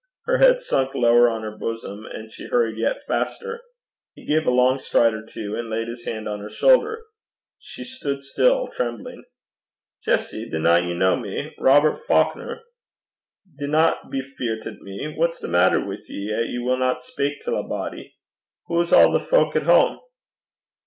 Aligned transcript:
Her 0.25 0.39
head 0.39 0.59
sunk 0.59 0.95
lower 0.95 1.29
on 1.29 1.43
her 1.43 1.55
bosom, 1.55 2.07
and 2.11 2.31
she 2.31 2.47
hurried 2.47 2.75
yet 2.79 3.05
faster. 3.07 3.61
He 4.15 4.25
gave 4.25 4.47
a 4.47 4.49
long 4.49 4.79
stride 4.79 5.13
or 5.13 5.23
two 5.23 5.55
and 5.55 5.69
laid 5.69 5.87
his 5.87 6.05
hand 6.05 6.27
on 6.27 6.39
her 6.39 6.49
shoulder. 6.49 7.03
She 7.59 7.83
stood 7.83 8.23
still, 8.23 8.67
trembling. 8.67 9.25
'Jessie, 10.01 10.49
dinna 10.49 10.79
ye 10.79 10.97
ken 10.97 11.21
me 11.21 11.53
Robert 11.59 12.01
Faukner? 12.01 12.63
Dinna 13.59 13.99
be 14.09 14.21
feart 14.23 14.65
at 14.65 14.79
me. 14.81 15.13
What's 15.15 15.37
the 15.37 15.47
maitter 15.47 15.85
wi' 15.85 15.97
ye, 16.07 16.33
'at 16.33 16.47
ye 16.47 16.57
winna 16.57 16.95
speik 16.99 17.43
till 17.43 17.59
a 17.59 17.61
body? 17.61 18.15
Hoo's 18.69 18.91
a' 18.91 19.07
the 19.11 19.19
fowk 19.19 19.55
at 19.55 19.67
hame?' 19.67 19.99